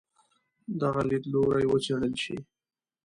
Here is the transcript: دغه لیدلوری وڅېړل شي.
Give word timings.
دغه 0.81 1.01
لیدلوری 1.09 1.65
وڅېړل 1.69 2.13
شي. 2.23 2.37